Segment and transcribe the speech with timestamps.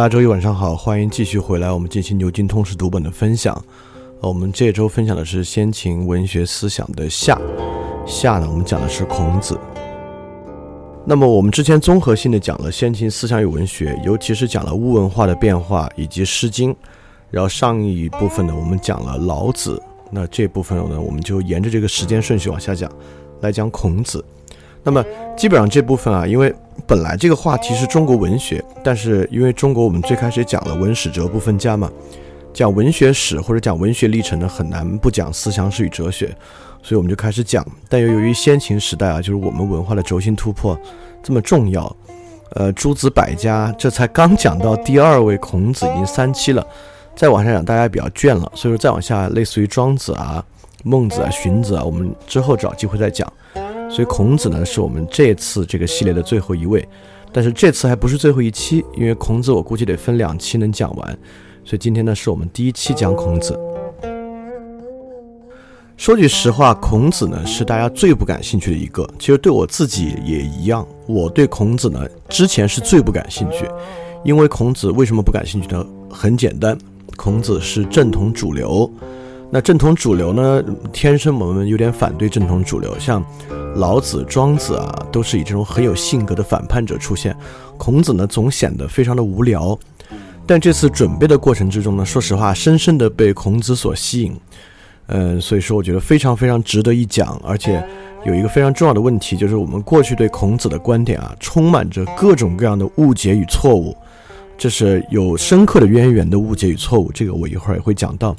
[0.00, 3.54] 大家周一晚上好，欢迎继续回来，我们进行牛津通识读本的分享。
[4.22, 7.38] 呃，我们这周分享的是先秦文学思想的夏。
[8.06, 9.60] 夏呢，我们讲的是孔子。
[11.04, 16.72] 那么我们之前综合性的讲了先秦思想与文学，尤其是讲了巫文化的变化以及《诗经》。
[17.30, 19.78] 然后上一部分呢，我们讲了老子。
[20.10, 22.90] 那这部分呢，我们就沿着这个时间顺序往下讲，
[23.42, 24.24] 来讲孔子。
[24.82, 25.04] 那么
[25.36, 26.52] 基本上这部分啊，因为
[26.86, 31.90] 本来这个话题是中国文学，但是因为中国我们最开始讲了文史哲不分家嘛，
[32.52, 36.34] 讲文学史或者讲文学历程呢，很难不讲思想史与哲学，
[36.82, 37.64] 所以我们就开始讲。
[37.88, 40.78] 但又由于先秦时代啊，就是我们文化的轴心突破
[41.22, 41.94] 这么重要，
[42.54, 46.66] 呃，诸子百家这才刚讲到第二位孔子已经三期了，
[47.14, 50.42] 再往下讲大家比较倦了，所以说再往下类似于庄子啊、
[50.82, 53.30] 孟子啊、荀子啊，我们之后找机会再讲。
[53.90, 56.88] 所以孔子呢，是我们这次这个系列的最后一位，
[57.32, 61.18] 但是这次还不是最后一期，因为孔子我估计得分两期能讲完，
[61.64, 63.58] 所以今天呢是我们第一期讲孔子。
[65.96, 73.66] 说句实话，孔子呢是大家最不感兴趣的一个，其实对我自己也一样，我对孔子呢之前是最不感兴趣，
[74.24, 75.84] 因为孔子为什么不感兴趣呢？
[76.08, 76.78] 很简单，
[77.16, 78.90] 孔子是正统主流。
[79.52, 80.62] 那正统主流呢？
[80.92, 83.24] 天生我们有点反对正统主流，像
[83.74, 87.36] 老子、庄子啊，都是以这种很有性格的反叛者出现。
[87.76, 89.76] 孔子呢，总显得非常的无聊。
[90.46, 94.38] 但这次准备的过程之中呢，说实话，深深的被孔子所吸引。
[95.06, 97.36] 嗯，所以说我觉得非常非常值得一讲。
[97.44, 97.84] 而且
[98.24, 103.96] 有一个非常重要的问题，就是我们过去对孔子的观点啊，充满着各种各样的误解与错误，
[104.56, 107.10] 这是有深刻的渊源的误解与错误。
[107.10, 108.36] 这个我一会儿也会讲到。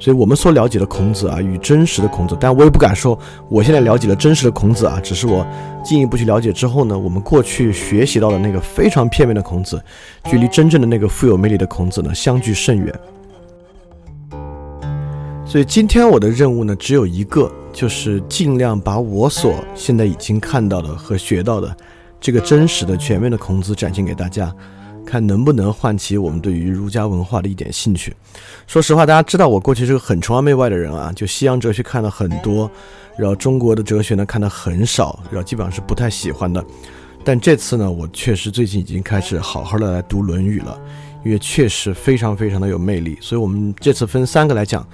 [0.00, 3.16] 所以，我们所了解的孔子啊，与真实的孔子，但我也不敢说
[3.50, 5.46] 我现在了解了真实的孔子啊，只是我
[5.84, 9.78] 进一步去了解之后呢，我们过去学习到的那个非常片面的孔子，
[10.24, 13.00] 距离真正的那个富有魅力的孔子呢，相距甚远。
[15.44, 21.76] 所以，今天我的任务呢，只有一个，就是尽量把我所现在已经看到的和学到的
[22.18, 24.50] 这个真实的、全面的孔子展现给大家。
[25.10, 28.14] 看能不能唤起我们对于儒家文化的一点兴趣。
[28.68, 32.70] 说实话，大家知道我过去是个很崇洋媚外的人啊，就西洋哲学看了很多，
[33.18, 36.64] 然后中国的哲学呢看的很少，然后基本上是不太喜欢的。
[37.24, 40.80] 但这次呢，我确实最近已经开始好好的来读《论语》了，
[41.24, 43.18] 因为确实非常非常的有魅力。
[43.20, 44.86] 所以我们这次分三个来讲，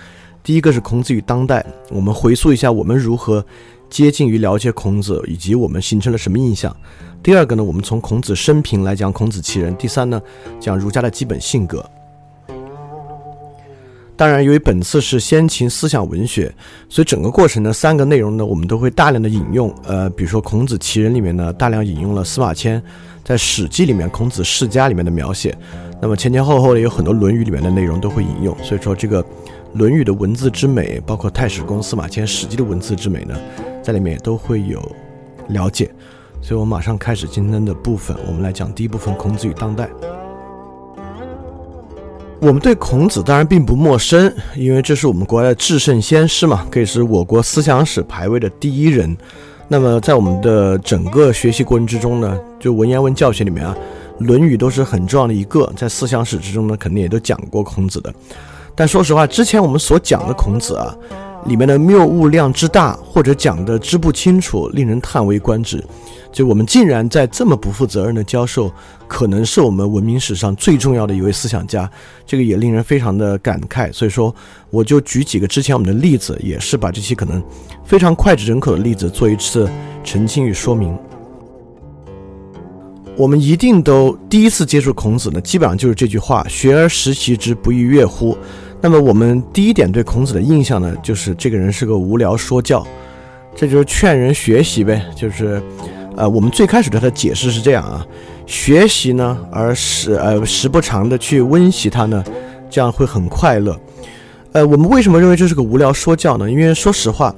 [0.43, 3.45] 第一个是孔子与当代，我们回溯一下我们如何
[3.91, 6.75] 接近于了解孔子，以及我们形成了什么印象。
[7.27, 9.75] 第二个呢，我们从孔子生平来讲孔子其人。
[9.75, 10.23] 第三呢，
[10.61, 11.85] 讲儒家的基本性格。
[14.17, 16.55] 当然，由于本次是先秦思想文学，
[16.89, 19.75] 所以整个过程的三个内容呢，我们都会大量的引用。
[19.89, 22.81] 呃，比如说孔子其人里面呢，大量引用了司马迁
[23.25, 25.53] 在《史记》里面孔子世家里面的描写。
[26.01, 28.57] 那么前前后后呢有很多《论语》里面的内容都会引用。
[28.63, 29.21] 所以说，这个
[29.73, 33.37] 《论语》的文字之美，包括太史公司马迁《史记》的文字之美呢，
[33.83, 34.81] 在里面也都会有
[35.49, 35.91] 了解。
[36.47, 38.17] 所以，我们马上开始今天的部分。
[38.25, 39.91] 我们来讲第一部分：孔子与当代。
[42.41, 49.17] 我们对孔子当然并不陌生，因为这是我们国家的至圣先师嘛，可以是我国思想史排位的第一人。
[49.67, 53.77] 那么，在我们的整个学习过程之中呢，就文言文教学里面啊，
[54.25, 55.69] 《论语》都是很重要的一个。
[55.77, 58.15] 在思想史之中呢，肯定也都讲过孔子的。
[58.73, 60.95] 但说实话，之前我们所讲的孔子啊，
[61.47, 65.83] 里面的谬误量之大，或者讲的之不清楚，令人叹为观止。
[66.33, 68.71] 就我们竟然在这么不负责任的教授，
[69.07, 71.89] 可能是我们文明史上最重要的一位思想家，
[72.27, 73.93] 这个也令人非常的感慨。
[73.93, 74.35] 所以说，
[74.71, 77.43] 我就举几个之前我们的例子，也是把这些可能
[77.85, 79.71] 非常脍炙人口的例子做一次
[80.03, 80.95] 澄清与说明。
[83.17, 88.37] 我们一定都第一次接触孔子呢，基本上就是这句话：“学而时习之，不亦说乎？”
[88.81, 92.87] 那么我们第一点对孔子的印象呢，就是这个人是个无聊说教，
[93.55, 95.03] 这就是劝人学习呗。
[95.17, 95.61] 就是，
[96.17, 98.07] 呃，我们最开始对他的解释是这样啊，
[98.47, 102.23] 学习呢，而时呃时不常的去温习他呢，
[102.71, 103.77] 这样会很快乐。
[104.53, 106.49] 呃，我们为什么认为这是个无聊说教呢？
[106.49, 107.35] 因为说实话，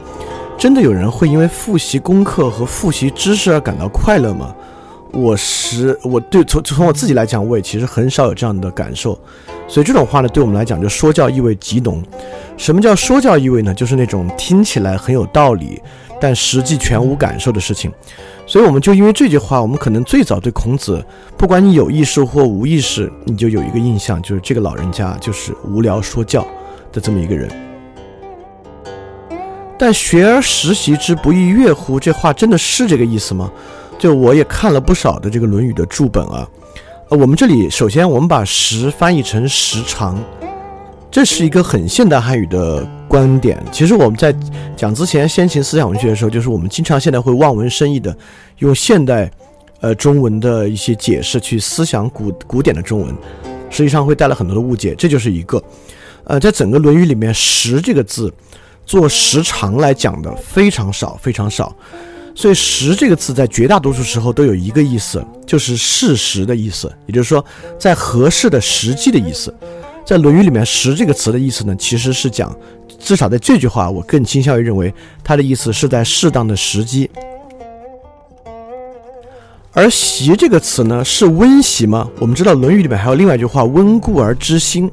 [0.59, 4.55] 真的有人会因为复习功课和复习知识而感到快乐吗？
[5.13, 9.19] 我实我对从从我自己来讲，我也其实很少有这样的感受。
[9.67, 12.03] 所以这种话呢，对我们来讲就说教意味极浓。
[12.57, 13.75] 什么叫说教意味呢？
[13.75, 15.81] 就是那种听起来很有道理，
[16.21, 17.93] 但实际全无感受的事情。
[18.47, 21.05] 所以我们就因为这句话，我们可能最早对孔子，
[21.37, 26.47] 不管你有意识或无意识，你就有一个印象，就是这个老人家就是无聊说教
[26.91, 27.49] 的这么一个人。
[29.79, 32.01] 但学而时习之，不亦说乎？
[32.01, 33.51] 这话真的是这个意思吗？
[33.99, 36.49] 就我也看了不少的这个《论语》的注本啊。
[37.09, 40.23] 呃，我们这里首先我们把“时”翻译成“时长”，
[41.11, 43.59] 这是一个很现代汉语的观点。
[43.73, 44.35] 其实我们在
[44.77, 48.15] 讲之前先秦思想文学的时候，就是我们经常现在会望文生义的
[48.59, 49.31] 用现代
[49.81, 53.17] 呃中文的一些解释去思想古古典的中文，
[53.71, 54.95] 实际上会带来很多的误解。
[54.99, 55.63] 这就是一个，
[56.25, 58.31] 呃，在整个《论语》里面，“时”这个字
[58.85, 61.75] 做时长来讲的非常少，非常少。
[62.39, 67.45] 所以“时”这个字在绝大多数时候都有一个意思，就是事实的意思，也就是说，
[67.81, 69.53] 在合适的时机的意思。
[70.07, 72.57] 在《论语》里面，“时”这个词的意思呢，其实是讲，
[72.97, 74.95] 至少在这句话，我更倾向于认为
[75.25, 77.11] 它的意思是在适当的时机。
[79.73, 82.09] 而“习”这个词呢，是温习吗？
[82.21, 84.89] 我们知道《论语》里面还有另外一句话：“温故而知新。”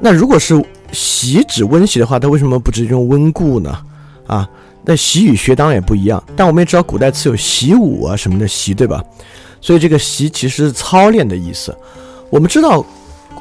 [0.00, 0.58] 那如果是
[0.92, 3.78] “习”指温习的话，它为什么不直接用“温故”呢？
[4.26, 4.48] 啊？
[4.84, 9.02] 那习与学当然也不一样，但我们也知道古代词有习武啊什么的习，对吧？
[9.60, 11.74] 所以这个习其实是操练的意思。
[12.28, 12.84] 我们知道，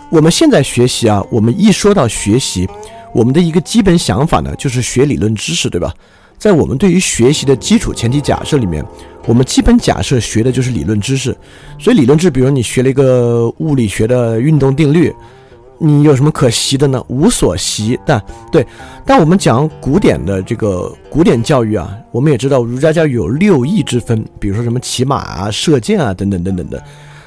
[0.10, 2.68] 我们现在学习啊，我们一说到学习，
[3.14, 5.94] 我们的一个基本想法呢，就是学理论知识，对吧？
[6.38, 8.86] 在我们对于学习的基础前提假设里面，
[9.26, 11.36] 我们基本假设学的就是理论知识。
[11.78, 15.14] 所以理论知识，比如你学了一个物理学的运动定律。
[15.80, 17.04] 你有什么可习的呢？
[17.08, 18.00] 无所习。
[18.06, 18.66] 但对，
[19.06, 26.82] 但我们讲古典的这个古典教育啊，我们也知道儒家教育有六艺之分，比如说什么骑马啊、射箭啊等等等等的。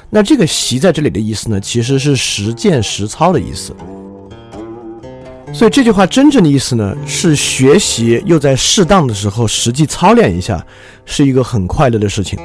[0.09, 3.75] 那这个习在这里的意思呢，其实是实践实操的意思。
[5.53, 10.65] 所以这句话真正的意思呢，是学习又在适当的时候实际操练一下，
[11.05, 12.39] 是一个很快乐的事情。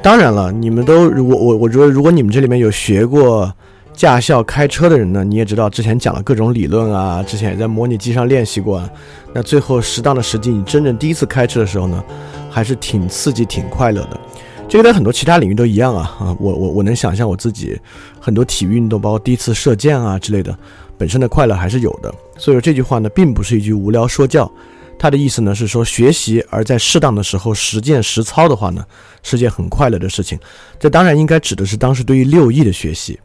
[0.00, 3.52] 当然了，你们都我我我觉得，如果你们这里面有学过。
[4.00, 8.78] 驾校开车的人呢，你也知道，之前讲了各种理论啊，之前也在模拟机上练习过。
[8.78, 8.90] 啊
[9.34, 12.02] 那最后适当的时机，你真正第一次开车的时候呢，
[12.48, 14.18] 还是挺刺激、挺快乐的。
[14.66, 16.36] 这个在很多其他领域都一样啊啊！
[16.40, 17.78] 我我我能想象我自己
[18.18, 20.58] 很多体育运动，包括第一次射箭啊之类的，
[20.96, 22.10] 本身的快乐还是有的。
[22.38, 24.50] 所以说这句话呢，并不是一句无聊说教，
[24.98, 28.82] 它的意思呢是说学习而在适当的时候实践实操的话呢，
[29.22, 30.38] 是件很快乐的事情。
[30.78, 33.20] 这当然应该指的是当时对于六艺的学习。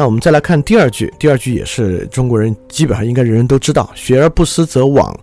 [0.00, 5.14] 那我们再来看第二句，第二句也是中国人基本上应该人人都知道：“学而不思则罔，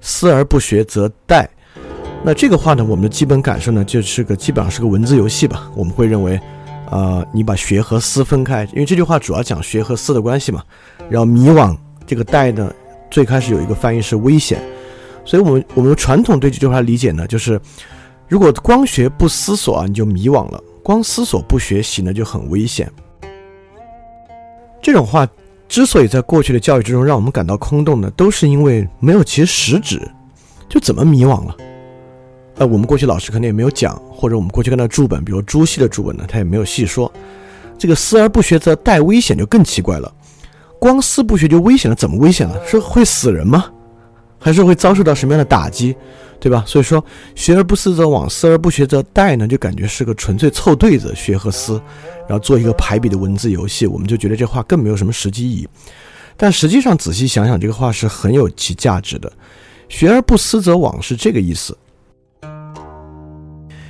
[0.00, 1.46] 思而不学则殆。”
[2.24, 5.70] 那这个话呢，我们的基本感受呢，就是个基本上是个文字游戏吧。
[5.76, 6.40] 我们会认为，
[6.90, 10.64] 呃，你把学和思分开，因为这句话主要讲学和思的关系嘛。
[11.08, 11.72] 然后迷惘
[12.04, 12.74] 这个殆呢，
[13.12, 14.60] 最开始有一个翻译是危险，
[15.24, 17.60] 所以我们我们传统对这句话理解呢，就是
[18.26, 22.90] 如果光学不思索啊，你就迷惘了；光思索不学习呢，就很危险。
[24.84, 25.26] 这种话
[25.66, 29.98] 之所以在过去的教育之中让我们感到空洞呢，都是因为没有其实质，
[30.68, 31.56] 就怎么迷惘了？
[32.56, 37.10] 呃，我们过去老师可能也没有讲，或者我们过去看到注本，比如朱熹的注本呢，他也没有细说。
[37.78, 40.12] 这个思而不学则殆危险就更奇怪了，
[40.78, 42.60] 光思不学就危险了，怎么危险了？
[42.66, 43.64] 是会死人吗？
[44.44, 45.96] 还是会遭受到什么样的打击？
[46.38, 46.62] 对吧？
[46.66, 47.02] 所以说，
[47.34, 51.80] 学而不思则罔，思而不学则殆呢，就感觉是个纯粹凑对子，学和思，
[52.28, 55.68] 然后做一个排比的文字游戏，我们就觉得这话更没有什么实际意义。
[56.36, 59.32] 但实际上仔细想想，这个话是很有其价值的。
[59.88, 61.74] 学而不思则罔是这个意思。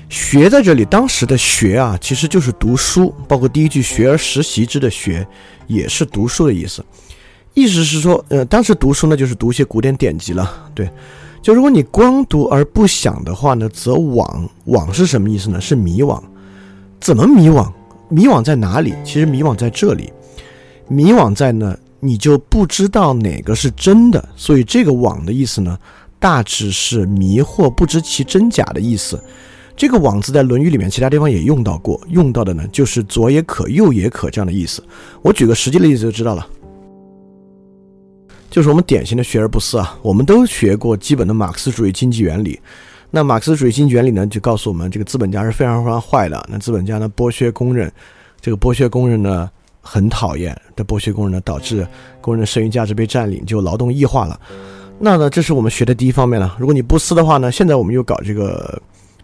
[0.08, 5.26] 学在这里，当时的学啊，其实就是读书，包括第一句“学而时习之”的学，
[5.66, 6.84] 也是读书的意思。
[7.54, 10.90] 意思是说，呃，当时读书呢，就是读一些古典典籍了，对。
[11.40, 15.60] 就如果你光读而不想的话呢，则惘惘是什么意思呢？
[15.60, 16.20] 是迷惘。
[17.00, 17.70] 怎么迷惘？
[18.08, 18.94] 迷惘在哪里？
[19.04, 20.10] 其实迷惘在这里。
[20.88, 24.26] 迷惘在呢，你就不知道哪个是真的。
[24.34, 25.78] 所以这个惘的意思呢，
[26.18, 29.22] 大致是迷惑不知其真假的意思。
[29.76, 34.82] 这个惘字在《论语》里面其他地方也用到过，用到的呢就是左也可，右也可这样的意思。
[35.20, 36.46] 我举个实际的例子就知道了。
[38.54, 39.98] 就是我们典型的学而不思啊。
[40.00, 42.56] 我们都学过基本的马克思主义经济原理。
[43.10, 46.40] 那马克思主义经济原理呢，就告诉我们，这个资本家是非常非常坏的。
[46.48, 47.92] 那资本家呢，剥削工人，
[48.40, 50.56] 这个剥削工人呢，很讨厌。
[50.76, 51.84] 的剥削工人呢，导致
[52.20, 54.38] 工人的剩余价值被占领，就劳动异化了。
[55.00, 56.54] 那呢，这是我们学的第一方面了。
[56.56, 58.80] 如果你不思的话呢，现在我们又搞这个，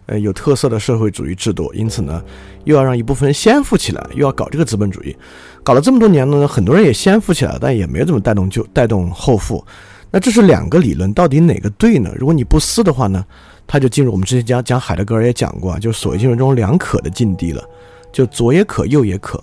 [0.07, 2.21] 呃，有特色的社会主义制度，因此呢，
[2.63, 5.15] 又要让一部分人先富起来，又要搞这个资本主义，
[5.63, 9.63] 搞了这么多年呢，很多人也先富起来，但也没怎么带动就带动后富。
[10.09, 12.11] 那这是两个理论，到底哪个对呢？
[12.17, 13.23] 如果你不思的话呢？
[13.67, 17.63] 他就进入我们之前讲讲海德格尔也讲过啊，就所谓进入这种两可的境地了，
[18.11, 19.41] 就左也可，右也可。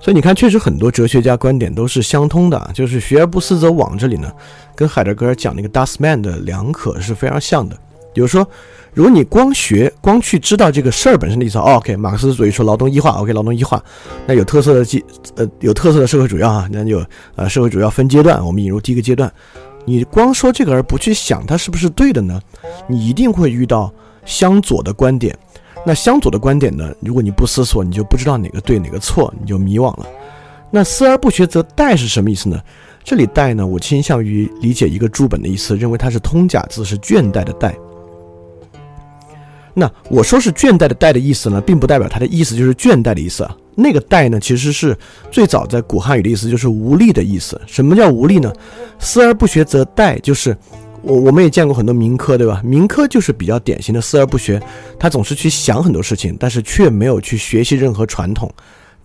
[0.00, 4.32] 所以你看，确实很多哲学家观点都是相通的，就是学而不思则罔这里呢，
[4.74, 7.78] 跟海德格尔讲那个 Das Man 的两可是非常像的。
[8.12, 8.46] 比如说，
[8.92, 13.82] 如果你光学光去知道这个事儿本身的意思，OK，马克思主义说劳动异化，OK，劳动异化，
[14.26, 15.04] 那有特色的基
[15.36, 17.04] 呃有特色的社会主义啊，那就
[17.36, 19.32] 呃社会主义要分阶段，我们引入第一个阶段。
[19.86, 22.40] 你光说这个而不去想它是不是对的呢？
[22.86, 23.92] 你一定会遇到
[24.24, 25.36] 相左的观点。
[25.86, 26.92] 那相左的观点呢？
[27.00, 30.06] 如果你不思索，你就不知道哪个对哪个错，你就迷惘了。
[30.70, 32.60] 那思而不学则殆是什么意思呢？
[33.02, 37.74] 这里殆呢，我倾向于理解一个注本的意思，认为它是通假字，是倦怠的怠。
[39.74, 43.56] 那我说是倦怠的怠的意思呢，并不代表它的意思就是倦怠的意思啊。
[43.76, 44.96] 那个怠呢，其实是
[45.30, 47.58] 最早在古汉语的意思，就是无力的意思。
[47.66, 48.52] 什么叫无力呢？
[48.98, 50.54] 思而不学则殆，就是
[51.02, 52.60] 我我们也见过很多民科，对吧？
[52.64, 54.60] 民科就是比较典型的思而不学，
[54.98, 58.52] 他总是去想很多事情，但是却没有去学习任何传统。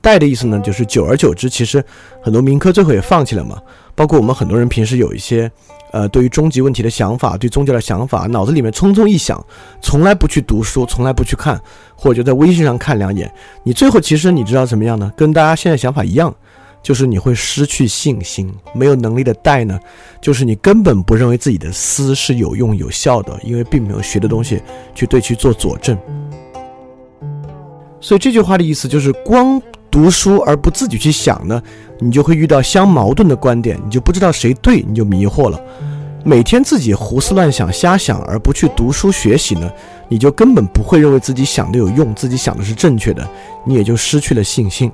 [0.06, 1.84] 带的意思呢，就是久而久之，其实
[2.22, 3.60] 很多民科最后也放弃了嘛。
[3.96, 5.52] 包括我们很多人平时有一些。
[5.92, 9.42] 呃，对于终极问题的想法，对宗教的想法，脑子里面匆匆一想，
[9.82, 11.58] 从来不去读书，从来不去看，
[11.96, 13.32] 或者就在微信上看两眼，
[13.64, 15.10] 你最后其实你知道怎么样呢？
[15.16, 16.36] 跟大家现在想法一样，
[16.84, 19.80] 就是你会失去信心，没有能力的带呢，
[20.20, 24.62] 就是你根本不认为自己的思是有用有效的，因为并没有学的东西
[24.94, 25.98] 去对去做佐证。
[28.02, 29.62] 所以这句话的意思就是，光
[29.96, 31.64] 读书而不自己去想呢？
[32.00, 35.58] 你就会遇到相矛盾的观点，你就不知道谁对，你就迷惑了。
[36.26, 39.72] 每天自己胡思乱想、瞎想，而不去读书学习呢，
[40.10, 43.26] 你就根本不会认为自己想的有用，自己想的是正确的，
[43.64, 44.92] 你也就失去了信心。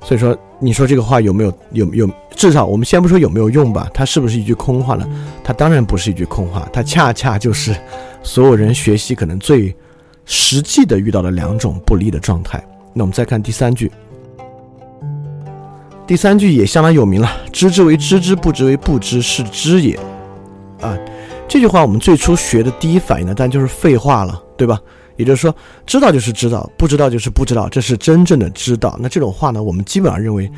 [0.00, 2.08] 所以说，你说这个话有没有有有？
[2.36, 5.04] 至少我们先不说有没有用吧，它是不是一句空话呢？
[5.42, 7.74] 它当然不是一句空话，它恰恰就是
[8.22, 9.74] 所有人学习可能最
[10.24, 12.64] 实际的遇到的两种不利的状态。
[12.94, 13.90] 那我们再看第三句。
[16.06, 19.98] 第三句也相当有名了，“知之为知之，不知为不知，是知也。”
[20.80, 20.96] 啊，
[21.48, 24.78] 这句话我们最初学的第一反应呢，但就是废话了，对吧？
[25.16, 25.54] 也就是说，
[25.86, 28.98] 知道就是知道，不知道就是不知道，这是真正的知道。
[29.00, 30.50] 那这种话呢，我们基本上认为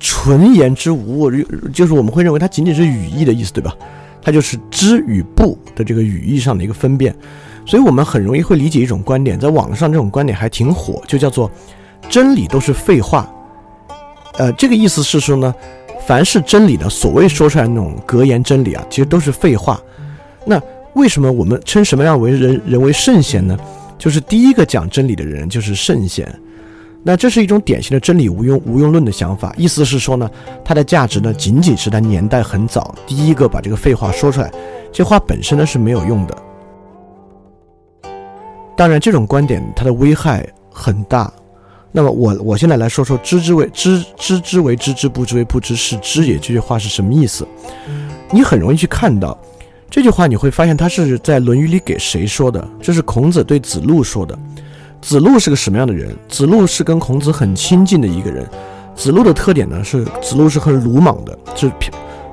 [0.00, 1.30] 纯言之无物，
[1.72, 3.76] 就是我们会认为它仅仅是语义的意思，对吧？
[4.20, 7.14] 它就是知与不的这个语义上的一个分辨。
[7.66, 11.50] 所以我们很容易会理解一种观点，在网上这种观点还挺火，就叫做
[12.08, 13.28] 真理都是废话。
[14.34, 15.54] 呃，这个意思是说呢，
[16.06, 19.80] 凡是真理的所谓说出来那种格言真理啊，其实都是废话。
[20.44, 20.60] 那
[20.94, 23.56] 为什么我们称什么样为人人为圣贤呢？
[23.96, 26.28] 就是第一个讲真理的人就是圣贤。
[27.02, 30.30] 那这是一种典型的真理无用无用论的想法，意思是说呢，
[30.64, 34.50] 它的价值呢仅仅是它年代很早，第一个把这个废话说出来，
[34.92, 36.36] 这话本身呢是没有用的。
[38.76, 41.32] 当然，这种观点它的危害很大。
[41.92, 47.46] 那么我我现在来说说知之为知知之为知之不知为不知是知也这句话是什么意思？
[48.32, 49.38] 你很容易去看到
[49.88, 52.66] 这句话，你会发现他是在《论语》里给谁说的？
[52.82, 54.36] 这是孔子对子路说的。
[55.00, 56.12] 子路是个什么样的人？
[56.28, 58.44] 子路是跟孔子很亲近的一个人。
[58.96, 61.70] 子路的特点呢是子路是很鲁莽的，是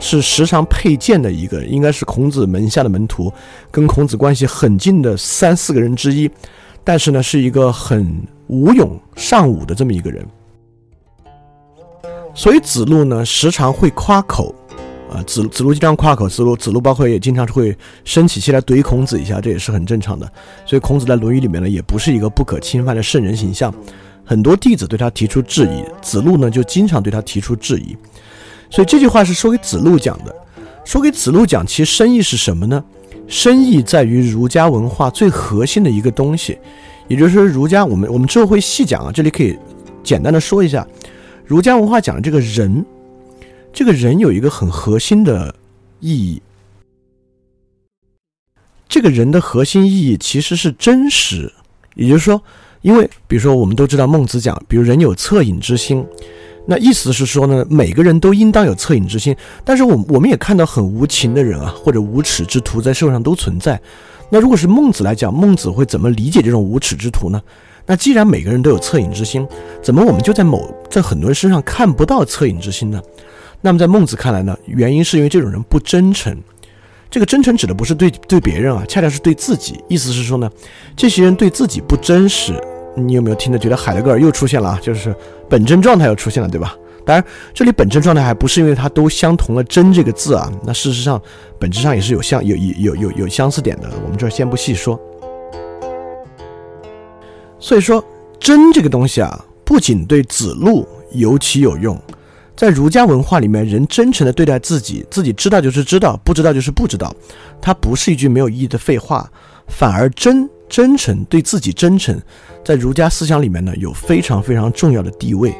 [0.01, 3.31] 是时常佩剑的一个，应该是孔子门下的门徒，
[3.71, 6.29] 跟孔子关系很近的三四个人之一。
[6.83, 8.21] 但是呢，是一个很。
[8.47, 10.25] 武勇尚武的这么一个人，
[12.33, 14.53] 所以子路呢时常会夸口，
[15.09, 20.29] 啊，子子路经常夸口，子路子路包括也经常会生起气来怼孔子一下，这也是很正常的。
[20.65, 23.73] 所以孔子在《论语》里面呢，也不是一个不可侵犯的圣人形象，
[24.25, 27.95] 很多弟子对他提出质疑，子路呢就经常对他提出质疑。
[28.71, 30.33] 所以这句话是说给子路讲的，
[30.85, 32.83] 说给子路讲，其实深意是什么呢？
[33.27, 36.57] 深意在于儒家文化最核心的一个东西。
[37.07, 39.57] 也就是说，儒家我们我们之后会细讲啊，这里可以
[40.01, 40.87] 简单的说一下，
[41.45, 42.85] 儒家文化讲的这个人，
[43.73, 45.53] 这个人有一个很核心的
[45.99, 46.41] 意义，
[48.87, 51.51] 这个人的核心意义其实是真实。
[51.95, 52.41] 也就是说，
[52.81, 56.05] 因为比如说我们都知道孟子讲，比如人有恻隐之心，
[56.65, 59.35] 那意思是说呢，每个人都应当有恻隐之心。
[59.65, 63.79] 但是我我们也看到很无情的人啊，或者无耻之徒在社会上都存在。
[64.29, 67.41] 那如果是孟子来讲，孟子会怎么理解这种无耻之徒呢？
[67.85, 69.45] 那既然每个人都有恻隐之心，
[69.81, 73.01] 怎么我们就在某在很多人身上看不到恻隐之心呢？
[73.59, 76.37] 那么在孟子看来呢，原因是因为这种人不真诚。
[77.09, 79.83] 这个真诚指的不是对对别人啊，恰恰是对自己。
[79.89, 80.49] 意思是说呢，
[80.95, 82.53] 这些人对自己不真实。
[82.95, 84.79] 你有没有听着觉得海德格尔又出现了啊？
[84.81, 85.15] 就是
[85.49, 86.75] 本真状态又出现了，对吧？
[87.03, 90.51] 当然，这里本真状态还不是因为它都相同了“真”这个字啊。
[90.63, 91.19] 那事实上，
[91.57, 93.89] 本质上也是有相有有有有有相似点的。
[94.03, 94.99] 我们这儿先不细说。
[97.59, 98.03] 所以说，
[98.39, 101.99] 真这个东西啊，不仅对子路尤其有用，
[102.55, 107.11] 在儒家文化里面，人真诚的对待自己，自己知道就是知道，不知道就是不知道，
[107.59, 109.27] 它不是一句没有意义的废话，
[109.67, 112.17] 反而真真诚对自己真诚，
[112.63, 115.53] 在儒家思想里面呢，有非常非常重要的地位。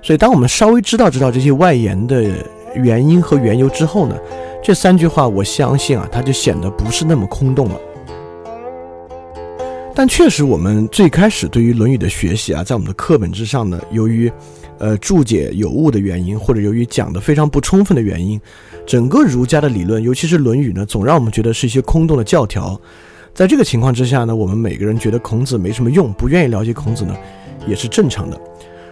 [0.00, 2.24] 所以，当我们稍微知道知道这些外延的
[2.74, 4.16] 原因和缘由之后呢，
[4.64, 7.78] 这三句话，我相信啊，它就显得不是那么空洞了。
[9.94, 14.32] 但确实，我们最开始对于《论语》的学习啊，在我们的课本之上呢，由于
[14.78, 18.40] 呃注解有误的原因，或者由于讲的非常不充分的原因，
[18.86, 22.80] 整个儒家的理论，尤其是《论语》呢，总让我们觉得是一些空洞的教条。
[23.38, 27.14] 在这个情况之下呢，我们每个人觉得孔子没什么用，不愿意了解孔子呢，
[27.68, 28.36] 也是正常的。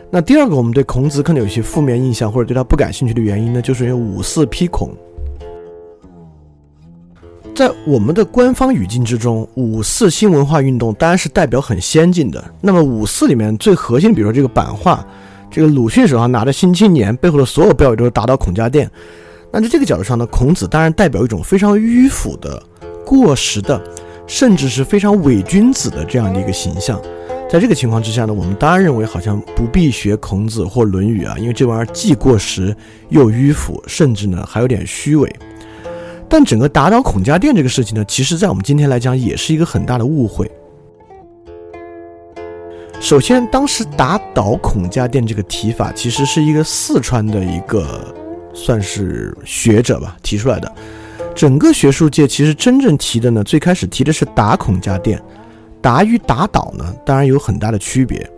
[0.08, 4.94] 那第二个，我们对孔子可能有一些负面印象，或者对他不感兴趣的原因呢，就是因为五四批孔。
[7.56, 12.44] 在我们的官方语境之中，五四新文化运动当然是代表很先进的。
[12.60, 15.04] 那么五四里面最核心，比如说这个版画，
[15.50, 18.88] 这个鲁迅手上拿的《新青年》背后的所有标语都是打倒孔家店。
[19.50, 22.62] 那在这个角度上呢，孔子当然代表一种非常迂腐的、
[23.04, 23.82] 过时的，
[24.26, 27.00] 甚至是非常伪君子的这样的一个形象。
[27.48, 32.76] 在这个情况之下呢，我们当然认为好像不必学孔子或《论语》啊，因为这玩意儿既过时
[33.08, 35.32] 又迂腐，甚至呢还有点虚伪。
[36.28, 40.50] 但整个打倒孔家店这个事情呢，其实在我们今天来讲也是一个很大的误会。
[42.98, 48.12] 首先，当时打倒孔家店这个提法，其实是一个四川的一个
[48.52, 50.72] 算是学者吧提出来的。
[51.36, 55.22] 整个学术界其实真正提的呢，最开始提的是打孔家店。
[55.82, 58.28] 打与打倒呢，当然有很大的区别，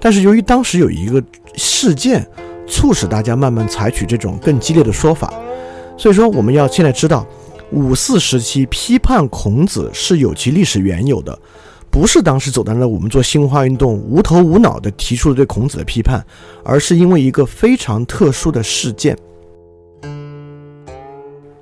[0.00, 1.22] 但是由于当时有一个
[1.56, 2.26] 事件，
[2.66, 5.30] 促使大家慢慢采取这种更激烈的说法，
[5.98, 7.26] 所以说我们要现在知道，
[7.70, 11.38] 五四时期批判孔子是有其历史缘由的，
[11.90, 16.24] 不是当时走在了我们做新文化运动无头无脑的提出了对孔子的批判，
[16.64, 19.14] 而是因为一个非常特殊的事件。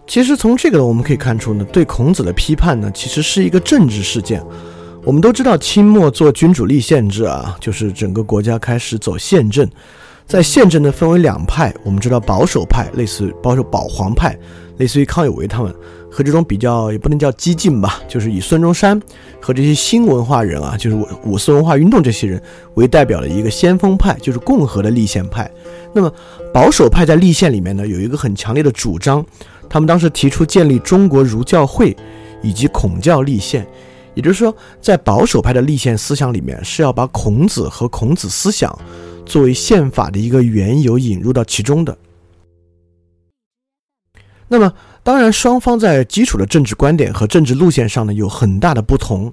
[0.06, 4.42] 其实从这个，我们可以看出呢，对孔子的批判呢，其实是一个政治事件。
[5.02, 9.68] 我们都知道，清末做君主立宪制啊，就是整个国家开始走宪政。
[10.26, 11.74] 在宪政呢，分为两派。
[11.84, 14.38] 我们知道保守派，类似保守保皇派，
[14.78, 15.74] 类似于康有为他们，
[16.10, 18.98] 和这种比较也不能叫激进吧，就是以孙中山
[19.38, 22.42] 和这些新文化人啊，就是五四文化运动这些人
[22.74, 25.50] 为代表的一个先锋派，就是共和的立宪派。
[25.92, 26.10] 那么
[26.52, 29.22] 保守派在立宪里面呢，有一个很强烈的主张，
[29.68, 31.96] 他们当时提出建立中国儒教会
[32.42, 33.66] 以及孔教立宪。
[34.14, 38.72] 也就是说，在保守派的立宪思想里面，是要把孔子和孔子思想
[39.26, 41.98] 作为宪法的一个缘由引入到其中的。
[44.46, 44.72] 那么，
[45.02, 49.32] 当然双方在基础的政治观点和政治路线上呢有很大的不同，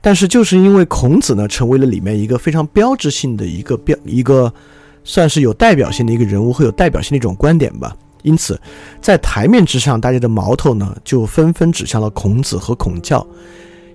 [0.00, 4.52] 但是就是因为孔子呢成为了里面一个非常标志性的一个标一个，
[5.02, 8.60] 算是有代表性的一个人物和有代表性的一种观点吧，因此
[9.00, 13.26] 在台面之上，大家的矛头呢就纷纷指向了孔子和孔教。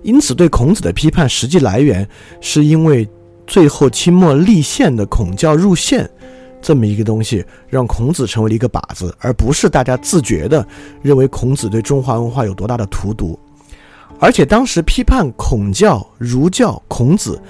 [0.02, 2.08] 因此，对孔子的批判实际来源，
[2.40, 3.08] 是因为
[3.46, 6.08] 最后清末立宪的孔教入宪
[6.62, 10.66] 这么一个东西，让孔子成为了一个靶子，而不是大家自觉的
[11.02, 13.38] 认为孔子对中华文化有多大的荼毒。
[14.18, 17.40] 而且当时批判孔教、儒教、孔子，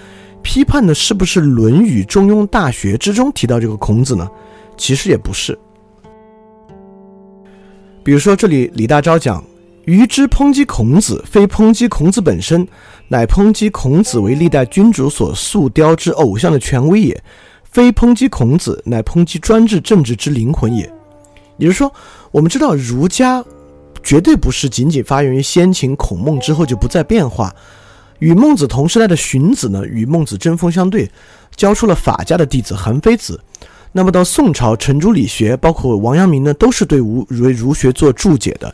[0.43, 4.29] 批判的是不是《论语》《中庸》《大学》之中提到这个孔子呢？
[4.77, 5.59] 其实也不是。
[8.07, 9.42] 比如说，这里李大钊讲。
[9.85, 12.66] 愚之抨击孔子，非抨击孔子本身，
[13.09, 17.16] 乃抨击孔子为历代君主所塑雕之偶像的权威也；
[17.64, 20.85] 非抨击孔子，乃抨击专制政治之灵魂也。
[21.57, 21.92] 也就是说，
[22.31, 23.45] 我们知道儒家
[24.05, 27.53] 绝对不是仅仅发源于先秦孔孟之后就不再变化。
[28.21, 31.11] 与孟子同时代的荀子呢，与孟子针锋相对，
[31.57, 33.40] 教出了法家的弟子韩非子。
[33.96, 38.72] 那么到宋朝，程朱理学，包括王阳明呢，都是对儒儒儒学做注解的。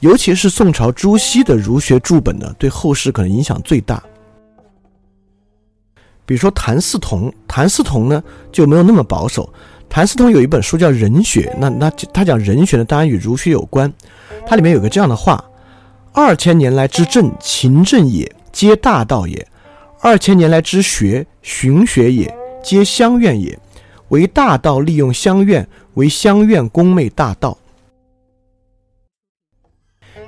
[0.00, 4.02] 尤其是宋朝朱熹的儒学注本呢，对后世可能影响最大。
[6.24, 9.48] 比如说谭嗣同，谭嗣同呢就没有那么保守，
[9.88, 13.90] 谭嗣同有一本书叫《人学》，那那他讲人学呢，当然与儒学有关。
[14.44, 15.44] 它里面有个这样的话
[16.12, 19.40] ：“二千年来之政，勤政也，皆大道也；
[20.00, 23.56] 二千年来之学，循学也，皆乡愿也。
[24.08, 27.56] 为大道利用乡愿，为乡愿恭媚大道。”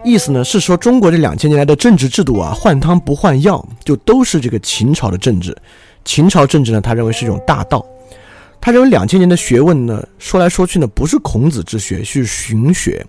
[0.05, 5.57] 意思呢是说，中国这两千年来的政治制度啊，换汤不换药，就都是这个秦朝的政治。
[6.05, 7.85] 秦朝政治呢，他认为是一种大道。
[8.61, 13.05] 他认为两千年的学问呢，说来说去呢，不是孔子之学，是荀学。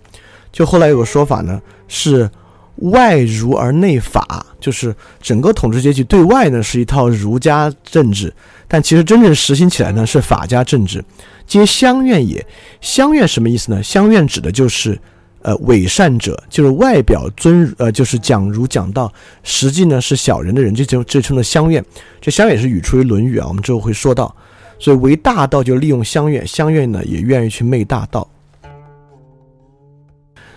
[0.50, 2.28] 就后来有个说法呢，是
[2.76, 8.32] 外儒而内法，就是整个统治阶级对外呢是一套儒家政治，
[8.68, 11.04] 但其实真正实行起来呢是法家政治。
[11.46, 12.46] 皆乡愿也，
[12.80, 13.82] 乡愿什么意思呢？
[13.82, 14.98] 乡愿指的就是。
[15.42, 19.10] 呃，伪善者就是外表尊呃，就是讲儒讲道，
[19.42, 21.82] 实际呢是小人的人，这就这称的乡愿。
[22.20, 24.36] 这乡愿是语出于《论语》啊，我们之后会说到。
[24.78, 28.28] 所以为大道就利用乡愿，乡愿呢也愿意去媚大道。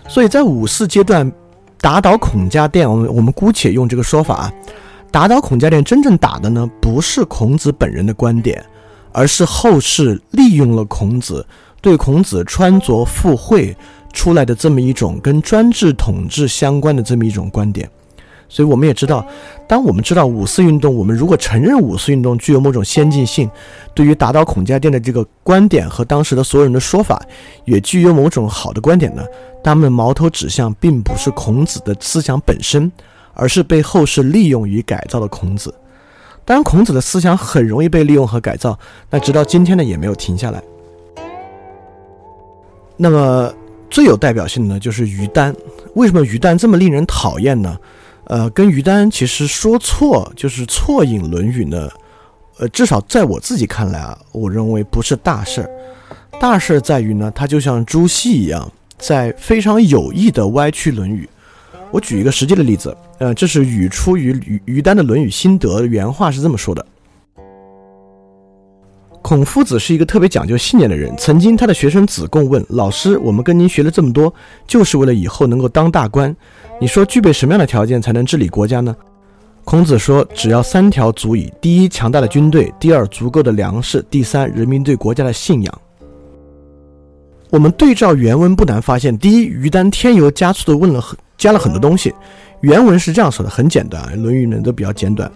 [0.06, 1.32] 所以在五四阶段
[1.84, 4.52] 打倒孔家店，我们我们姑且用这个说法啊，
[5.10, 8.64] 打倒孔家店真正打的呢不是孔子本人的观点，
[9.12, 11.46] 而是后世利用了孔子，
[11.82, 13.76] 对孔子穿着附会。
[14.14, 17.90] 出来的这么一种跟专制统治相关的这么一种观点，
[18.48, 19.26] 所以我们也知道，
[19.66, 23.50] 当我们知道五四运动，我们如果承认五四运动具有某种先进性，
[23.94, 27.20] 对于打倒孔家店的这个观点和当时的所有人的说法，
[27.64, 29.24] 也具有某种好的观点呢，
[29.62, 32.90] 他们矛头指向并不是孔子的思想本身，
[33.32, 35.74] 而是被后世利用与改造的孔子。
[36.44, 38.78] 当然，孔子的思想很容易被利用和改造，
[39.10, 40.62] 那直到今天呢也没有停下来。
[42.96, 43.52] 那么。
[43.90, 45.54] 最有代表性的呢，就是于丹。
[45.94, 47.78] 为什么于丹这么令人讨厌呢？
[48.26, 51.88] 呃，跟于丹其实说错就是错引《论语》呢。
[52.58, 55.70] 呃，至少在我自己看来啊，我认为不是大事儿。
[56.40, 61.28] 大事儿在于呢，他就像朱熹一样，在非常有意的歪曲《论语》。
[61.90, 66.86] 我举一个实际的例子，呃，这是语出于于于丹的《论语心得》，原话是这么说的。
[69.24, 71.10] 孔夫子是一个特别讲究信念的人。
[71.16, 74.32] 曾经，他的学生子贡问老师：“我们跟您学了这么多，
[74.66, 76.36] 就是为了以后能够当大官。
[76.78, 78.94] 你说具备什么样的条件才能治理国家呢？”
[79.64, 81.50] 孔子说：“只要三条足矣。
[81.58, 85.80] 第一，强大的军队；第二，足够的粮食；第三，人民对国家的信仰。”
[87.48, 91.02] 我们对照原文，不难发现：第一，于丹添油加醋的问了，
[91.38, 92.12] 加了很多东西。
[92.60, 95.32] 原文是这样说的，很简单，《论语》呢都比较简短。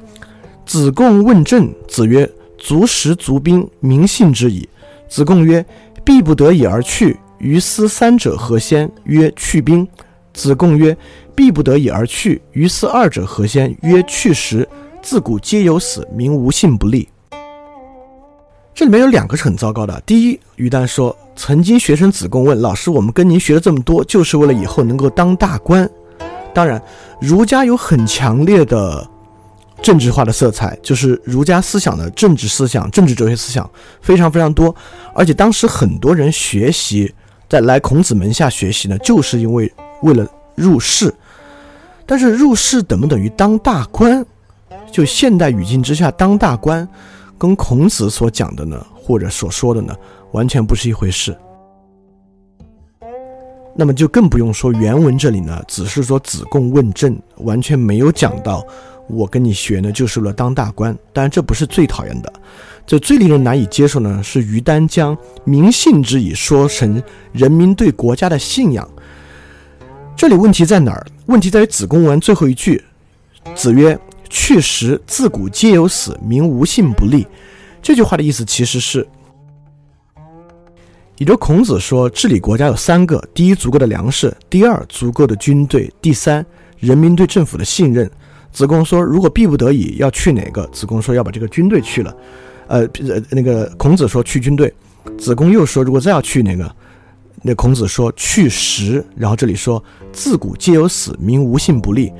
[0.66, 2.30] 子贡问政，子曰。
[2.58, 4.68] 足食足兵，民信之矣。
[5.08, 5.64] 子贡曰
[6.04, 9.86] ：“必不得已而去，于斯三者何先？”曰：“去兵。”
[10.34, 10.94] 子贡曰
[11.34, 14.68] ：“必不得已而去，于斯二者何先？”曰：“去食。”
[15.00, 17.08] 自古皆有死，民无信不立。
[18.74, 19.98] 这里面有两个是很糟糕的。
[20.02, 25.88] 第一，于丹说：“曾经学生子贡问老师，我们跟您学了这么多，就是为了以后能够当大官。”
[26.52, 26.82] 当然，
[27.20, 29.08] 儒家有很强烈的。
[29.82, 33.68] 政治化的色彩，就是儒家思想的政治思想、政治哲学思想
[34.00, 34.74] 非常非常多，
[35.14, 37.12] 而且当时很多人学习，
[37.48, 41.14] 在来孔子门下学习呢，就是因为为了入仕。
[42.04, 44.24] 但是入仕等不等于当大官？
[44.90, 46.86] 就现代语境之下，当大官
[47.36, 49.94] 跟孔子所讲的呢，或者所说的呢，
[50.32, 51.36] 完全不是一回事。
[53.76, 58.66] 那么就更不用说原文这里呢，只是说子贡问政，完全没有讲到。
[59.08, 60.96] 我跟你学呢，就是为了当大官。
[61.12, 62.32] 当然，这不是最讨厌的，
[62.86, 68.88] 这最令人难以接受呢，是于丹将民信之以说成人民对国家的信仰。
[70.16, 71.06] 这里问题在哪儿？
[71.26, 72.82] 问题在于子贡文最后一句
[73.54, 77.26] ：“子曰，去时自古皆有死，民无信不立。”
[77.80, 79.06] 这句话的意思其实是，
[81.16, 86.44] 也就孔子说，治理国家有三个：第一，足够的粮食；第二，足够的军队；第三，
[86.78, 88.10] 人民对政府的信任。
[88.52, 92.14] 子贡说：“如果逼不得已要去哪个？”子贡说：“要把这个军队去了。”
[92.68, 92.86] 呃，
[93.30, 94.72] 那个孔子说：“去军队。”
[95.18, 96.70] 子贡又说：“如果再要去哪个？”
[97.42, 99.82] 那孔子说：“去食。”然后这里说
[100.12, 102.12] ：“自古皆有死，民无信不立。”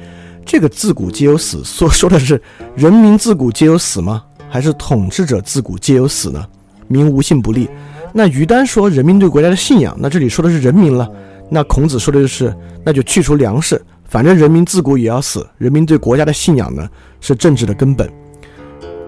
[0.46, 2.40] 这个“自古皆有死”说说的是
[2.76, 4.22] 人民自古皆有死吗？
[4.48, 6.42] 还是统治者自古皆有死呢？
[6.86, 7.68] 民无信不立。
[8.14, 11.06] 那于丹说：“人民对国家的信仰。”那这里说的是人民了。
[11.50, 13.80] 那孔子说的就是：那就去除粮食。
[14.08, 16.88] 反正人民自古也要死，人民对国家的信仰呢
[17.20, 18.10] 是政治的根本，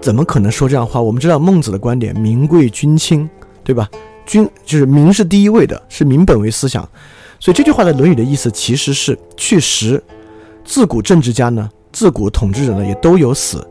[0.00, 1.00] 怎么可能说这样话？
[1.00, 3.28] 我们知道孟子的观点，民贵君轻，
[3.64, 3.88] 对吧？
[4.26, 6.88] 君就是民是第一位的，是民本为思想，
[7.40, 10.00] 所以这句话的《论语》的意思其实是去实。
[10.64, 13.66] 自古政治家呢，自古统治者呢也都有死，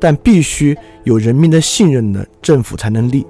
[0.00, 3.24] 但必须有人民的信任呢政府才能立。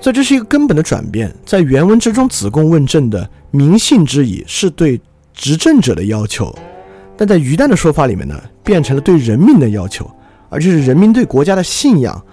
[0.00, 1.34] 所以这是一个根本的转变。
[1.46, 5.00] 在原文之中，子贡问政的民信之矣，是对
[5.34, 6.46] 执政者的要求；
[7.16, 10.10] 但在于丹的说法里面呢，变成了对人民的要求，
[10.48, 12.24] 而且是人民对国家的信仰。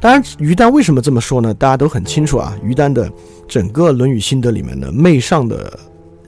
[0.00, 1.54] 当然，于丹为什么这么说呢？
[1.54, 2.56] 大家都很清楚啊。
[2.62, 3.10] 于丹的
[3.48, 5.78] 整个《论语心得》里面的，媚上的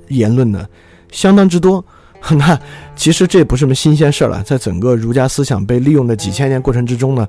[0.08, 0.66] 言论呢，
[1.12, 1.84] 相当之多。
[2.36, 2.60] 那
[2.94, 7.26] 其实这也不是什么新鲜事儿了，在整个儒家思想被利用的几千年过程之中呢，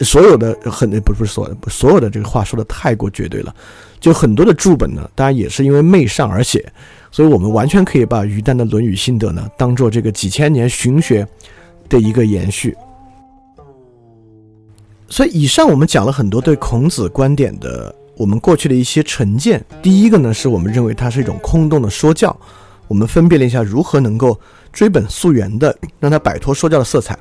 [0.00, 3.54] 所有的很不是所所有的这个话说的太过绝对了，
[4.00, 6.66] 就很多的注本呢，当然也是因为媚上而写，
[7.16, 11.26] 所以我们完全可以把于丹的《论语心得》呢，当做这个几千年荀学
[11.88, 12.76] 的一个延续。
[15.08, 19.64] 所以，以上我们讲了很多对孔子观点的我们过去的一些成见。
[19.80, 22.38] 第一个呢，是我们认为它是一种空洞的说教。
[22.86, 24.38] 我们分辨了一下如何能够
[24.70, 27.18] 追本溯源的让它摆脱说教的色彩。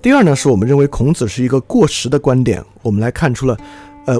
[0.00, 2.64] 第二呢，是我们认为孔子是一个过时的观点。
[2.80, 3.58] 我们来看出了，
[4.06, 4.16] 呃，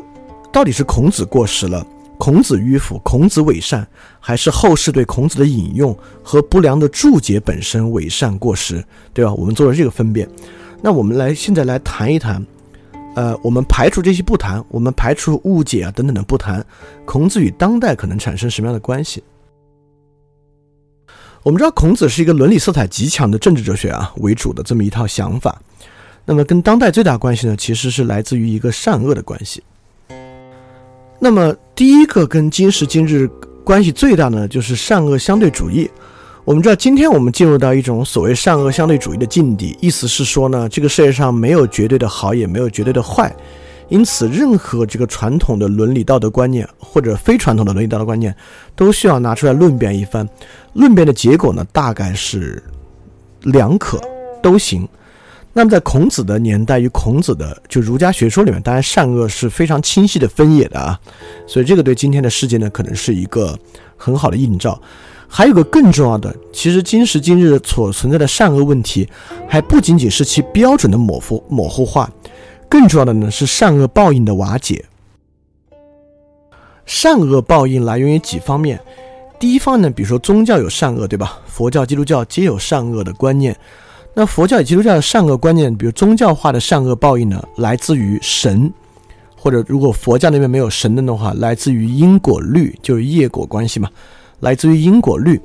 [0.52, 1.86] 到底是孔子过时了，
[2.22, 3.84] 孔子迂腐，孔子伪善，
[4.20, 9.34] 还是后世对孔子的引用和不良的注解本身伪善过时，对吧？
[9.34, 10.28] 我们做了这个分辨。
[10.80, 12.46] 那我们来现在来谈一谈。
[13.16, 16.64] 呃，我们排除这些不谈，我们排除误解啊等等的不谈，
[17.04, 19.20] 孔子与当代可能产生什么样的关系？
[21.42, 25.60] 我们知道孔子是一个伦理色彩极强的政治哲学啊为主的这么一套想法，
[26.24, 29.60] 那么跟当代最大关系呢，其实是来自于一个善恶的关系。
[31.24, 33.28] 那么第一个跟今时今日
[33.62, 35.88] 关系最大的就是善恶相对主义。
[36.44, 43.32] 我们知道，今天我们进入到一种所谓善恶相对主义的境地，意思是说呢，这个世界上没有绝对的好，也没有绝对的坏，
[43.88, 48.34] 因此，任何这个传统的伦理道德观念或者非传统的伦理道德观念，
[48.74, 50.28] 都需要拿出来论辩一番。
[50.72, 52.60] 论辩的结果呢，大概是
[53.42, 54.00] 两可
[54.42, 54.88] 都行。
[55.54, 60.98] 那么，在孔子的年代与孔子的就儒家学说里面，当然善恶是非常清晰的分野的啊，
[61.46, 63.58] 所以这个对今天的世界呢，可能是一个
[63.96, 64.80] 很好的映照。
[65.28, 69.08] 还有个更重要的，其实今时今日所存在的善恶问题，
[69.46, 72.10] 还不仅仅是其标准的模糊模糊化，
[72.68, 74.84] 更重要的呢是善恶报应的瓦解。
[76.86, 78.80] 善恶报应来源于几方面，
[79.38, 81.38] 第一方面呢，比如说宗教有善恶，对吧？
[81.46, 83.54] 佛教、基督教皆有善恶的观念。
[84.14, 88.70] 那佛教与基督教的善恶观念，比如宗教化的善恶报应呢，来自于神，
[89.34, 93.88] 或者如果佛教那边没有神的话，来自于因果律，就是业果关系嘛。
[94.40, 95.40] 来自于因果律，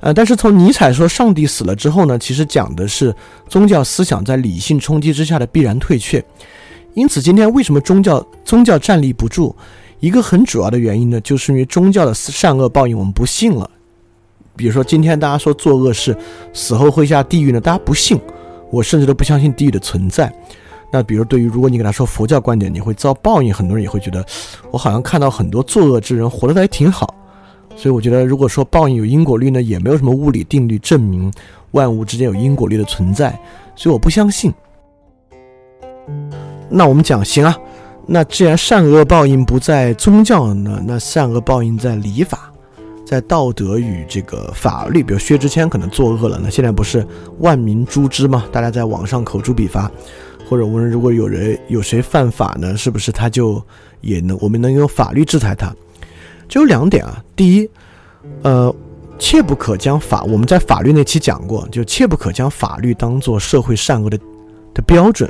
[0.00, 3.14] 呃，但是从尼采说上帝死了之后呢，其实讲的是
[3.48, 6.24] 宗教思想在理性冲击之下的必然退却。
[6.94, 9.54] 因此，今天为什么宗教宗教站立不住？
[10.00, 13.70] 一个很主要的原因呢，就是因为宗教的善恶报应我们不信了。
[14.56, 16.16] 比如说，今天大家说做恶事
[16.52, 18.20] 死后会下地狱呢，大家不信，
[18.70, 20.32] 我甚至都不相信地狱的存在。
[20.92, 24.24] 那比如，对于如果你给他说佛教观点，你会遭报应，很多人也会觉得，
[24.70, 27.14] 我好像看到很多作恶之人活得还挺好。
[27.76, 31.32] 所以我觉得，如果说报应有因果律呢，也没有什么物理定律证明
[31.70, 33.30] 万物之间有因果律的存在，
[33.76, 34.52] 所以我不相信。
[36.68, 37.56] 那我们讲行啊，
[38.06, 42.49] 那既然善恶报应不在宗教呢，那善恶报应在礼法，
[43.10, 45.02] 在道德与这个法律。
[45.02, 47.04] 比如薛之谦可能作恶了，那现在不是
[47.40, 48.44] 万民诛之吗？
[48.52, 49.90] 大家在网上口诛笔伐，
[50.48, 53.60] 或者我们如果有人有谁犯法呢，是不是他就
[54.00, 55.74] 也能我们能用法律制裁他？
[56.48, 57.68] 就有两点啊，第一，
[58.42, 58.72] 呃，
[59.18, 64.16] 切不可将法，我们在法律那期讲过，就切不可将法律当做社会善恶的
[64.72, 65.28] 的标准。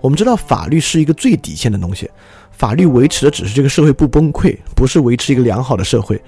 [0.00, 2.10] 我们知道法律是一个最底线的东西，
[2.50, 6.20] 法律维持的只是这个社会不崩溃，不是维持一个良好的社会，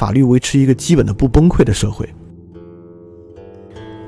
[0.00, 2.08] 法律维持一个基本的不崩溃的社会。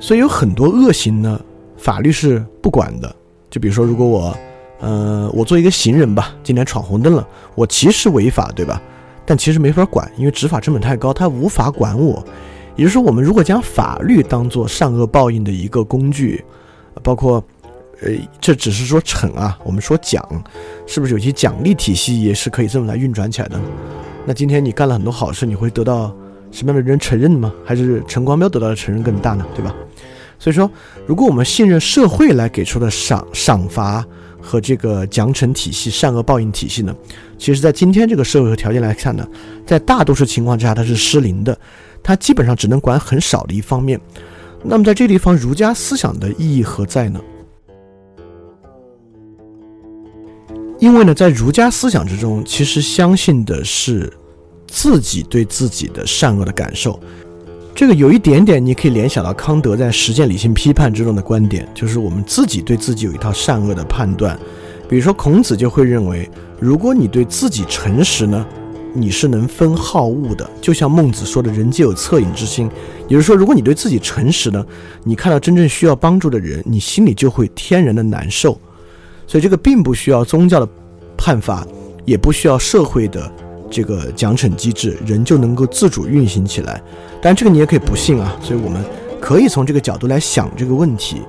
[0.00, 1.38] 所以有很多恶行呢，
[1.76, 3.14] 法律是不管的。
[3.50, 4.34] 就比如说，如果我，
[4.80, 8.80] 呃，我做一个行人吧，今天闯红灯了，我其实违法，对吧？
[9.26, 12.24] 但其实没法管，因为执法成本太高，他无法管我。
[12.74, 16.42] 也就是说，我们如果将法律当做善恶报应的一个工具，
[17.02, 17.44] 包括，
[18.00, 18.08] 呃，
[18.40, 20.26] 这只是说惩啊，我们说奖，
[20.86, 23.60] 是不是有些奖励体系也是可以这么来运转起来的？
[24.26, 26.14] 那今天你干了很多好事，你会得到
[26.50, 27.52] 什么样的人承认吗？
[27.64, 29.46] 还是陈光标得到的承认更大呢？
[29.54, 29.74] 对吧？
[30.38, 30.70] 所以说，
[31.06, 34.04] 如果我们信任社会来给出的赏赏罚。
[34.44, 36.92] 和这个奖惩体系、善恶报应体系呢，
[37.38, 39.24] 其实，在今天这个社会和条件来看呢，
[39.64, 41.56] 在大多数情况之下，它是失灵的，
[42.02, 44.00] 它基本上只能管很少的一方面。
[44.64, 47.20] 那么，在这个地方，儒家思想的意义何在呢？
[50.82, 54.12] 因为呢，在儒家思想之中，其实相信的是
[54.66, 56.98] 自己对自己的善恶的感受。
[57.72, 64.36] 这个有一点点，你可以联想到康德在实践理性批判之中的观点，就是我们自己对自己有一套善恶的判断。
[64.88, 68.44] 比如说孔子就会认为，如果你对自己诚实呢，
[68.92, 70.50] 你是能分好恶的。
[70.60, 72.68] 就像孟子说的“人皆有恻隐之心”，
[73.06, 74.66] 也就是说，如果你对自己诚实呢，
[75.04, 78.60] 你看到真正需要帮助的人，你心里就会天然的难受。
[79.32, 80.68] 所以这个并不需要宗教的
[81.16, 81.66] 判罚，
[82.04, 83.32] 也不需要社会的
[83.70, 86.78] 这个奖惩机制，人就能够自主运行起来。
[87.22, 88.36] 但这个你也可以不信啊。
[88.42, 88.84] 所以我们
[89.22, 91.22] 可以从这个角度来想这个问题。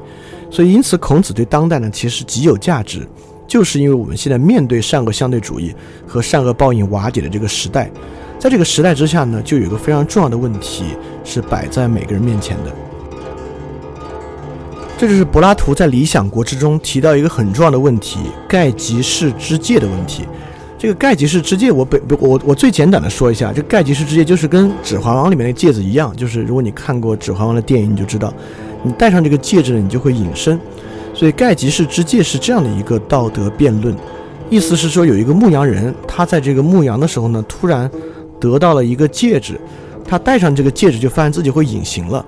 [0.51, 3.07] 所以因此，孔子对当代呢其实极有价值。
[3.47, 5.73] 就是因为我们现在面对善恶相对主义
[6.05, 7.89] 和善恶报应瓦解的这个时代，
[8.37, 10.87] 在这个时代之下呢，就有一个非常重要的问题
[11.23, 12.75] 是摆在每个人面前的。
[15.03, 20.23] 这就是柏拉图在《理想国》之中提到一个很重要的问题——盖吉士之戒的问题。
[20.79, 28.33] 这个盖吉士之戒，我本我我最简短的说一下，这盖吉士之戒就是跟《指环王》里面的戒指一样，就是如果你看过《指环王》的电影，你就知道，
[28.81, 30.57] 你戴上这个戒指呢，你就会隐身。
[31.13, 33.93] 所以盖吉士之戒是这样的一个道德辩论，
[34.49, 37.91] 意思是说有一个牧羊人，他在这个牧羊的时候呢，突然
[38.39, 39.59] 得到了一个戒指，
[40.07, 42.25] 他戴上这个戒指就发现自己会隐形了。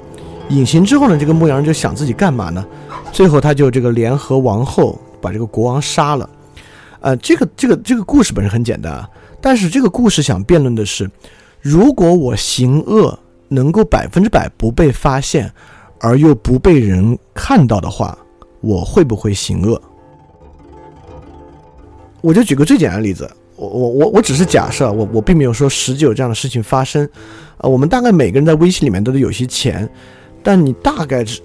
[0.49, 2.65] 隐形之后呢，这个牧羊人就想自己干嘛呢？
[3.11, 6.29] 最后他就这个联合王后把这个国王杀了。
[7.01, 9.09] 呃，这个这个这个故事本身很简单啊，
[9.41, 11.09] 但是这个故事想辩论的是，
[11.61, 15.51] 如果我行恶能够百分之百不被发现，
[15.99, 18.17] 而又不被人看到的话。
[18.61, 19.79] 我会不会行恶？
[22.21, 27.07] 我就举个最简单的例子，我我我我只是假设，我我并没有说实际有这样的事情发生。
[27.59, 29.87] 啊，我们大概每个人在微信里面都得有些钱，
[30.45, 31.41] 但你大概实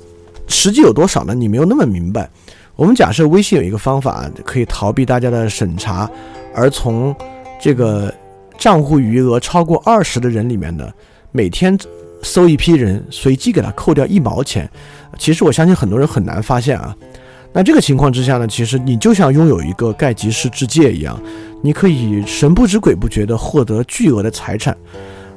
[0.47, 1.35] 实际有多少呢？
[1.35, 2.29] 你没有那么明白。
[2.77, 6.11] 我们假设微信有一个方法可以逃避大家的审查，
[6.55, 7.17] 而从
[7.59, 8.13] 这个
[8.59, 10.87] 账户余额超过二十的人里面呢，
[11.33, 11.79] 每天
[12.23, 14.71] 搜一批人，随机给他扣掉一毛钱。
[15.19, 16.95] 其实我相信很多人很难发现啊。
[17.53, 21.21] 那这个情况之下呢，其实你就像拥有一个盖吉斯之戒一样，
[21.63, 24.77] 你可以神不知鬼不觉地获得巨额的财产。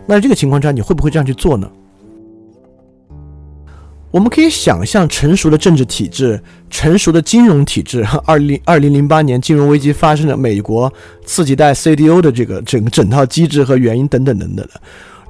[0.06, 1.70] 那这个情况之下，你会不会这样去做呢？
[4.14, 8.06] 我们可以想象成熟的政治体制、成熟的金融体制。
[8.28, 10.94] 二零二零零八年金融危机发生的美国
[11.26, 14.82] 次级贷 CDO 的这个整整套机制和原因等等等等的。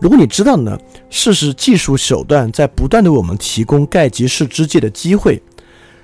[0.02, 0.78] 如果你知道呢，
[1.10, 5.41] 事实技术手段在不断的为我们提供盖吉式之戒的机会。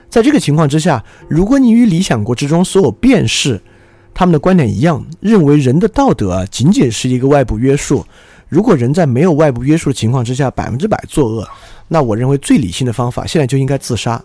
[0.10, 3.60] 在这个情况之下，如果你与理想国之中所有辩士
[4.14, 8.06] 他们的观点一样，认为人的道德啊仅仅是一个外部约束，
[8.50, 11.48] 如果人在没有外部约束的情况之下百分之百作恶，
[11.88, 14.22] 那我认为最理性的方法现在就应该自杀。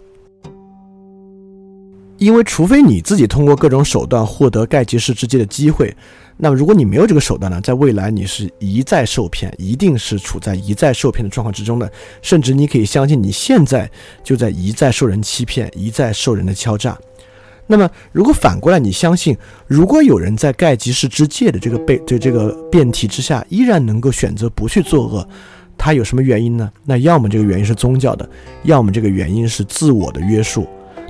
[2.17, 5.95] 因为除非你自己通过各种手段获得盖吉士之戒的机会。
[6.37, 11.91] 那么，如果你没有这个手段呢，在未来你是一再受骗，一定是处在一再受骗的状况之中的，
[12.23, 13.89] 甚至你可以相信你现在
[14.23, 16.97] 就在一再受人欺骗，一再受人的敲诈。
[17.67, 25.27] 那么，如果反过来你相信，如果有人在盖吉士之戒的这个被对这个辩题之下，依然能够选择不去作恶，
[25.79, 26.71] 他有什么原因呢？
[26.85, 28.29] 那要么这个原因是宗教的，
[28.65, 30.67] 要么这个原因是自我的约束。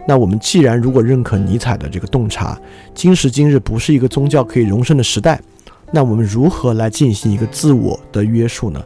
[0.06, 2.56] 那我们既然如果认可尼采的这个洞察，
[2.94, 5.40] 今时今日不是一个宗教可以容身的时代，
[5.90, 8.80] 那我们如何来进行一个自我的约束呢？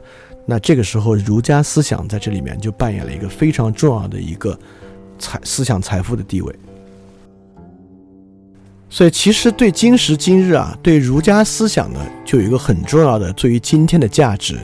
[0.47, 4.59] 那这个时候儒家思想在这里面就扮演了一个非常重要的一个
[5.19, 6.55] 财思想财富的地位。
[8.91, 14.59] 所以其实对今时今日啊，对儒家思想呢，就有一个很重要的对于今天的价值，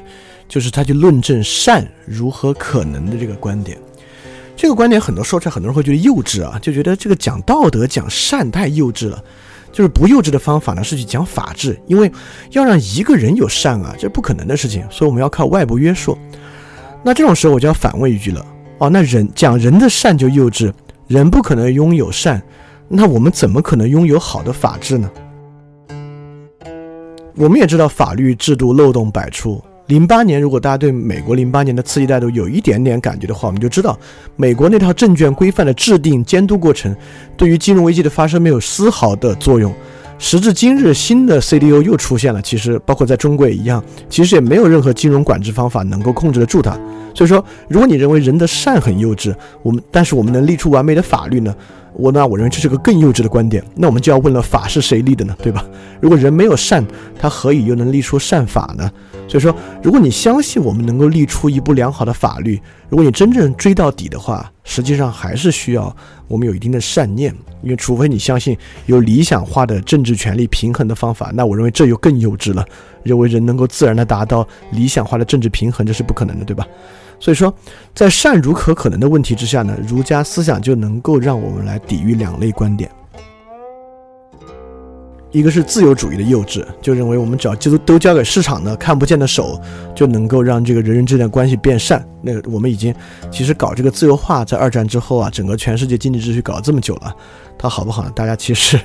[0.49, 3.79] 就是他去论证善如何可能的这个观点。
[4.57, 9.23] 这个观点很多说出来，很多人会觉得幼稚啊，就觉得这个讲道德、讲善太幼稚了。
[9.73, 12.11] 就是不幼稚的方法呢，是去讲法治，因为
[12.53, 16.17] 要让一个人有善啊，这不可能的事情，所以我们要靠外部约束。
[17.03, 18.47] 那这种时候我就要反问一句了：
[18.79, 20.73] 哦，那人讲人的善就幼稚，
[21.09, 22.41] 人不可能拥有善，
[22.89, 25.11] 那我们怎么可能拥有好的法治呢？
[27.37, 29.61] 我们也知道法律制度漏洞百出。
[29.87, 33.99] 零八年，如果大家对美国零八年的刺激态度有一点点感觉的话，我们就知道，
[34.37, 36.95] 美国那套证券规范的制定监督过程，
[37.37, 39.75] 对于金融危机的发生没有丝毫的作用。
[40.17, 46.79] 时至今日，新的 CDO 又出现了，其实包括在中国也一样，其实也没有任何金融管制方法能够控制得住它。
[47.15, 51.55] 所以说，如果你认为人的善很幼稚，我们但是我们能立出完美的法律呢？
[51.95, 53.65] 我那我认为这是个更幼稚的观点。
[53.75, 55.37] 那我们就要问了，法是谁立的呢？
[55.43, 55.65] 对吧？
[56.01, 56.85] 如果人没有善，
[57.19, 58.91] 他何以又能立出善法呢？
[59.29, 65.95] 所以说，如果你相信我们能够立出一部良好的法律，如果你真正追到底的话，实际上还是需要
[66.29, 67.35] 我们有一定的善念。
[67.63, 72.65] 因为除非你相信有理想化的政治权力平衡的方法，那我认为这又更幼稚了。
[73.03, 76.67] 认为人能够自然的达到理想化的政治平衡，这是不可能的，对吧？
[77.25, 77.51] 所以说，
[77.95, 82.91] 在善如何可能的问题之下呢，儒家思想就能够让我们来抵御两类观点。
[85.31, 89.59] 一个是自由主义的幼稚，就认为我们只要就都交给市场的看不见的手，
[89.95, 92.07] 就能够让这个人人之间的关系变善。
[92.21, 92.95] 那个我们已经
[93.31, 97.11] 其实搞这个自由化，在二战之后啊，整个全世界经济秩序搞了这么久了，
[97.57, 98.13] 它好不好呢？
[98.15, 98.79] 大家其实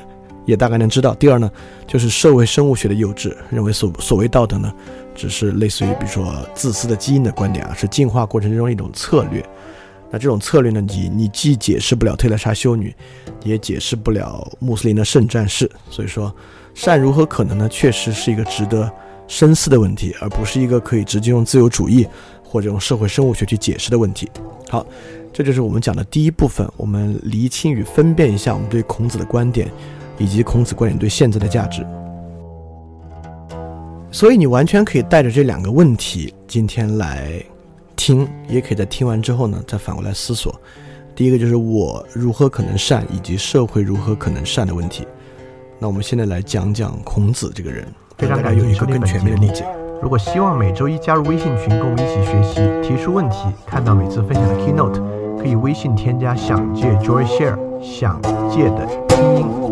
[0.50, 1.14] 也大概能知道。
[1.16, 1.50] 第二呢，
[1.88, 4.74] 就是社会生物学的幼稚，认为所所谓道德呢，
[5.16, 9.46] 只是类似于比如说自私的基因的观点啊，是进化过程中一种策略。
[10.12, 12.94] 那这种策略呢，你你既解释不了特蕾莎修女，
[13.44, 15.70] 也解释不了穆斯林的圣战士。
[15.92, 16.36] 所以说，
[16.74, 17.70] 善如何可能呢？
[17.70, 18.92] 确实是一个值得
[19.28, 22.08] 深思的问题，而不是一个可以直接用自由主义
[22.44, 24.28] 或者用社会生物学去解释的问题。
[24.68, 24.84] 好，
[25.32, 29.72] 这就是我们讲的第一部分，我们厘清与分辨一下我们对孔子的观点，
[30.20, 31.84] 以及孔子观点对现在的价值。
[34.12, 37.42] 所以你完全可以带着这两个问题今天来。
[38.02, 40.56] 听也可以在听完之后呢，再反过来思索。
[41.14, 45.06] 第一个就是我如何可能善，以及社会如何可能善的问题。
[45.78, 47.86] 那我们现在来讲讲孔子这个人，
[48.18, 49.66] 让大家有一个更全面的理解。
[50.02, 53.36] 如果希望每周一加入微信群，跟我们一起学习，提出问题，
[53.68, 59.46] 看到每次分享的 keynote，可以微信添加想借 Joy Share，想借的拼音